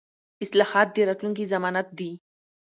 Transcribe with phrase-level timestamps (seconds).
[0.43, 2.11] اصلاحات د راتلونکي ضمانت دي